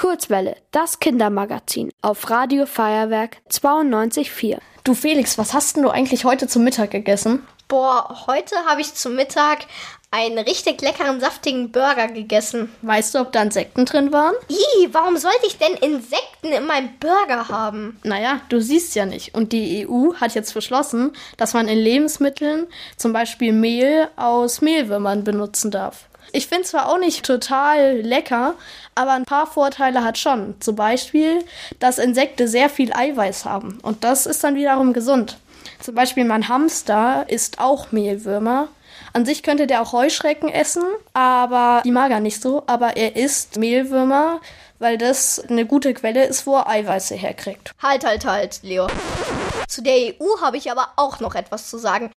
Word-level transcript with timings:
Kurzwelle, 0.00 0.56
das 0.70 0.98
Kindermagazin 0.98 1.92
auf 2.00 2.30
Radio 2.30 2.64
Feuerwerk 2.64 3.36
92.4. 3.50 4.56
Du 4.82 4.94
Felix, 4.94 5.36
was 5.36 5.52
hast 5.52 5.76
denn 5.76 5.82
du 5.82 5.90
eigentlich 5.90 6.24
heute 6.24 6.48
zum 6.48 6.64
Mittag 6.64 6.92
gegessen? 6.92 7.46
Boah, 7.68 8.24
heute 8.26 8.56
habe 8.66 8.80
ich 8.80 8.94
zum 8.94 9.14
Mittag 9.14 9.66
einen 10.10 10.38
richtig 10.38 10.80
leckeren, 10.80 11.20
saftigen 11.20 11.70
Burger 11.70 12.08
gegessen. 12.08 12.74
Weißt 12.80 13.14
du, 13.14 13.18
ob 13.18 13.32
da 13.32 13.42
Insekten 13.42 13.84
drin 13.84 14.10
waren? 14.10 14.34
Ih, 14.48 14.88
warum 14.90 15.18
sollte 15.18 15.46
ich 15.46 15.58
denn 15.58 15.74
Insekten 15.74 16.46
in 16.46 16.64
meinem 16.64 16.96
Burger 16.98 17.48
haben? 17.48 18.00
Naja, 18.02 18.40
du 18.48 18.58
siehst 18.58 18.94
ja 18.94 19.04
nicht. 19.04 19.34
Und 19.34 19.52
die 19.52 19.86
EU 19.86 20.14
hat 20.14 20.34
jetzt 20.34 20.54
beschlossen, 20.54 21.12
dass 21.36 21.52
man 21.52 21.68
in 21.68 21.78
Lebensmitteln 21.78 22.68
zum 22.96 23.12
Beispiel 23.12 23.52
Mehl 23.52 24.08
aus 24.16 24.62
Mehlwürmern 24.62 25.24
benutzen 25.24 25.70
darf. 25.70 26.06
Ich 26.32 26.46
finde 26.46 26.64
zwar 26.64 26.88
auch 26.88 26.98
nicht 26.98 27.24
total 27.24 28.00
lecker, 28.00 28.54
aber 28.94 29.12
ein 29.12 29.24
paar 29.24 29.46
Vorteile 29.46 30.04
hat 30.04 30.18
schon. 30.18 30.54
Zum 30.60 30.76
Beispiel, 30.76 31.44
dass 31.78 31.98
Insekten 31.98 32.46
sehr 32.48 32.68
viel 32.68 32.92
Eiweiß 32.92 33.44
haben 33.44 33.78
und 33.82 34.04
das 34.04 34.26
ist 34.26 34.44
dann 34.44 34.54
wiederum 34.54 34.92
gesund. 34.92 35.38
Zum 35.80 35.94
Beispiel 35.94 36.24
mein 36.24 36.48
Hamster 36.48 37.24
isst 37.28 37.58
auch 37.58 37.90
Mehlwürmer. 37.90 38.68
An 39.12 39.24
sich 39.24 39.42
könnte 39.42 39.66
der 39.66 39.82
auch 39.82 39.92
Heuschrecken 39.92 40.48
essen, 40.48 40.84
aber 41.14 41.82
die 41.84 41.90
mag 41.90 42.10
er 42.10 42.20
nicht 42.20 42.40
so. 42.40 42.62
Aber 42.66 42.96
er 42.96 43.16
isst 43.16 43.58
Mehlwürmer, 43.58 44.40
weil 44.78 44.98
das 44.98 45.40
eine 45.40 45.66
gute 45.66 45.94
Quelle 45.94 46.26
ist, 46.26 46.46
wo 46.46 46.56
er 46.56 46.68
Eiweiße 46.68 47.14
herkriegt. 47.14 47.72
Halt, 47.82 48.04
halt, 48.04 48.24
halt, 48.24 48.60
Leo. 48.62 48.86
Zu 49.68 49.82
der 49.82 49.94
EU 49.94 50.40
habe 50.42 50.58
ich 50.58 50.70
aber 50.70 50.88
auch 50.96 51.20
noch 51.20 51.34
etwas 51.34 51.70
zu 51.70 51.78
sagen. 51.78 52.10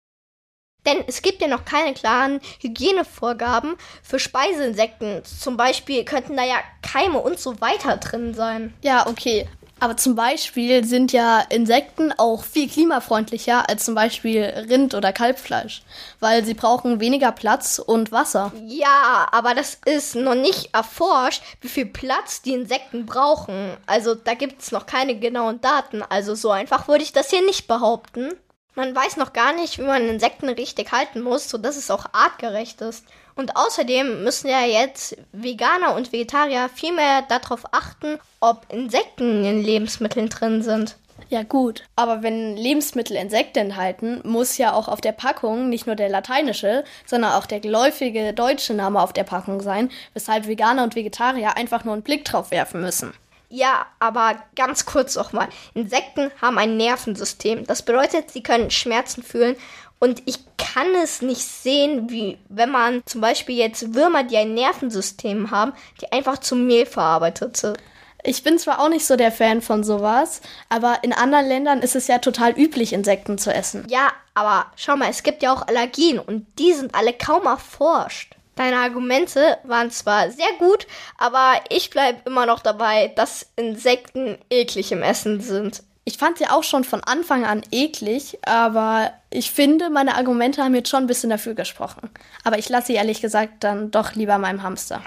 Denn 0.86 1.04
es 1.06 1.22
gibt 1.22 1.42
ja 1.42 1.48
noch 1.48 1.64
keine 1.64 1.94
klaren 1.94 2.40
Hygienevorgaben 2.60 3.76
für 4.02 4.18
Speiseinsekten. 4.18 5.22
Zum 5.24 5.56
Beispiel 5.56 6.04
könnten 6.04 6.36
da 6.36 6.44
ja 6.44 6.56
Keime 6.82 7.18
und 7.18 7.38
so 7.38 7.60
weiter 7.60 7.96
drin 7.98 8.34
sein. 8.34 8.74
Ja, 8.82 9.06
okay. 9.06 9.46
Aber 9.82 9.96
zum 9.96 10.14
Beispiel 10.14 10.84
sind 10.84 11.10
ja 11.12 11.40
Insekten 11.48 12.12
auch 12.18 12.44
viel 12.44 12.68
klimafreundlicher 12.68 13.66
als 13.68 13.86
zum 13.86 13.94
Beispiel 13.94 14.42
Rind- 14.42 14.94
oder 14.94 15.10
Kalbfleisch, 15.10 15.82
weil 16.20 16.44
sie 16.44 16.52
brauchen 16.52 17.00
weniger 17.00 17.32
Platz 17.32 17.78
und 17.78 18.12
Wasser. 18.12 18.52
Ja, 18.66 19.26
aber 19.32 19.54
das 19.54 19.78
ist 19.86 20.16
noch 20.16 20.34
nicht 20.34 20.74
erforscht, 20.74 21.42
wie 21.62 21.68
viel 21.68 21.86
Platz 21.86 22.42
die 22.42 22.52
Insekten 22.52 23.06
brauchen. 23.06 23.74
Also 23.86 24.14
da 24.14 24.34
gibt 24.34 24.60
es 24.60 24.70
noch 24.70 24.84
keine 24.84 25.18
genauen 25.18 25.62
Daten. 25.62 26.02
Also 26.02 26.34
so 26.34 26.50
einfach 26.50 26.86
würde 26.86 27.02
ich 27.02 27.12
das 27.12 27.30
hier 27.30 27.44
nicht 27.44 27.66
behaupten. 27.66 28.32
Man 28.80 28.96
weiß 28.96 29.18
noch 29.18 29.34
gar 29.34 29.52
nicht, 29.52 29.76
wie 29.76 29.82
man 29.82 30.08
Insekten 30.08 30.48
richtig 30.48 30.90
halten 30.90 31.20
muss, 31.20 31.50
sodass 31.50 31.76
es 31.76 31.90
auch 31.90 32.06
artgerecht 32.12 32.80
ist. 32.80 33.04
Und 33.34 33.54
außerdem 33.54 34.24
müssen 34.24 34.48
ja 34.48 34.62
jetzt 34.62 35.18
Veganer 35.32 35.94
und 35.94 36.12
Vegetarier 36.12 36.70
viel 36.74 36.94
mehr 36.94 37.20
darauf 37.28 37.74
achten, 37.74 38.18
ob 38.40 38.64
Insekten 38.72 39.44
in 39.44 39.62
Lebensmitteln 39.62 40.30
drin 40.30 40.62
sind. 40.62 40.96
Ja 41.28 41.42
gut, 41.42 41.84
aber 41.94 42.22
wenn 42.22 42.56
Lebensmittel 42.56 43.16
Insekten 43.16 43.58
enthalten, 43.58 44.22
muss 44.24 44.56
ja 44.56 44.72
auch 44.72 44.88
auf 44.88 45.02
der 45.02 45.12
Packung 45.12 45.68
nicht 45.68 45.86
nur 45.86 45.94
der 45.94 46.08
lateinische, 46.08 46.82
sondern 47.04 47.32
auch 47.32 47.44
der 47.44 47.60
geläufige 47.60 48.32
deutsche 48.32 48.72
Name 48.72 49.02
auf 49.02 49.12
der 49.12 49.24
Packung 49.24 49.60
sein, 49.60 49.90
weshalb 50.14 50.46
Veganer 50.46 50.84
und 50.84 50.94
Vegetarier 50.94 51.54
einfach 51.58 51.84
nur 51.84 51.92
einen 51.92 52.02
Blick 52.02 52.24
drauf 52.24 52.50
werfen 52.50 52.80
müssen. 52.80 53.12
Ja, 53.52 53.86
aber 53.98 54.36
ganz 54.54 54.86
kurz 54.86 55.16
nochmal. 55.16 55.48
Insekten 55.74 56.30
haben 56.40 56.56
ein 56.56 56.76
Nervensystem. 56.76 57.66
Das 57.66 57.82
bedeutet, 57.82 58.30
sie 58.30 58.42
können 58.42 58.70
Schmerzen 58.70 59.24
fühlen. 59.24 59.56
Und 59.98 60.22
ich 60.24 60.38
kann 60.56 60.94
es 61.02 61.20
nicht 61.20 61.42
sehen, 61.42 62.08
wie 62.10 62.38
wenn 62.48 62.70
man 62.70 63.02
zum 63.06 63.20
Beispiel 63.20 63.56
jetzt 63.56 63.92
Würmer, 63.94 64.22
die 64.22 64.36
ein 64.36 64.54
Nervensystem 64.54 65.50
haben, 65.50 65.72
die 66.00 66.10
einfach 66.12 66.38
zum 66.38 66.66
Mehl 66.66 66.86
verarbeitet 66.86 67.56
sind. 67.56 67.76
Ich 68.22 68.42
bin 68.44 68.58
zwar 68.58 68.80
auch 68.80 68.88
nicht 68.88 69.06
so 69.06 69.16
der 69.16 69.32
Fan 69.32 69.62
von 69.62 69.82
sowas, 69.82 70.42
aber 70.68 70.98
in 71.02 71.12
anderen 71.12 71.46
Ländern 71.46 71.80
ist 71.80 71.96
es 71.96 72.06
ja 72.06 72.18
total 72.18 72.52
üblich, 72.52 72.92
Insekten 72.92 73.36
zu 73.36 73.52
essen. 73.52 73.86
Ja, 73.88 74.12
aber 74.34 74.66
schau 74.76 74.96
mal, 74.96 75.10
es 75.10 75.22
gibt 75.22 75.42
ja 75.42 75.52
auch 75.52 75.66
Allergien 75.66 76.18
und 76.18 76.46
die 76.58 76.72
sind 76.72 76.94
alle 76.94 77.12
kaum 77.12 77.46
erforscht. 77.46 78.36
Deine 78.56 78.78
Argumente 78.78 79.58
waren 79.64 79.90
zwar 79.90 80.30
sehr 80.30 80.52
gut, 80.58 80.86
aber 81.16 81.54
ich 81.70 81.90
bleibe 81.90 82.20
immer 82.26 82.46
noch 82.46 82.60
dabei, 82.60 83.12
dass 83.16 83.46
Insekten 83.56 84.38
eklig 84.50 84.92
im 84.92 85.02
Essen 85.02 85.40
sind. 85.40 85.82
Ich 86.04 86.18
fand 86.18 86.38
sie 86.38 86.46
auch 86.46 86.64
schon 86.64 86.84
von 86.84 87.04
Anfang 87.04 87.44
an 87.44 87.62
eklig, 87.70 88.38
aber 88.44 89.12
ich 89.30 89.50
finde, 89.50 89.90
meine 89.90 90.16
Argumente 90.16 90.62
haben 90.62 90.74
jetzt 90.74 90.88
schon 90.88 91.04
ein 91.04 91.06
bisschen 91.06 91.30
dafür 91.30 91.54
gesprochen. 91.54 92.10
Aber 92.42 92.58
ich 92.58 92.68
lasse 92.68 92.88
sie 92.88 92.94
ehrlich 92.94 93.20
gesagt 93.20 93.62
dann 93.64 93.90
doch 93.90 94.14
lieber 94.14 94.38
meinem 94.38 94.62
Hamster. 94.62 95.02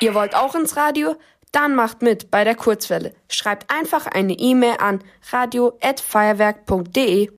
Ihr 0.00 0.14
wollt 0.14 0.34
auch 0.34 0.54
ins 0.54 0.76
Radio? 0.76 1.16
Dann 1.52 1.74
macht 1.74 2.02
mit 2.02 2.30
bei 2.30 2.44
der 2.44 2.54
Kurzwelle. 2.54 3.14
Schreibt 3.28 3.72
einfach 3.74 4.06
eine 4.06 4.34
E-Mail 4.34 4.76
an 4.78 5.02
radio@feuerwerk.de. 5.32 7.30